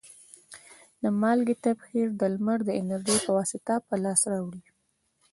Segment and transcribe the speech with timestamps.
[1.01, 4.63] د مالګې تبخیر د لمر د انرژي په واسطه په لاس راوړي.